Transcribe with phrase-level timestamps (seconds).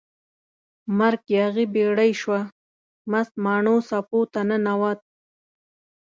[0.97, 2.39] مرک یاغي بیړۍ شوه،
[3.11, 4.99] مست ماڼو څپو ته ننووت